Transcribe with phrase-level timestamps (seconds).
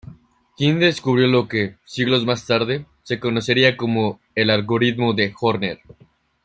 [0.57, 5.79] Qin descubrió lo que, siglos más tarde, se conocería como el algoritmo de Horner.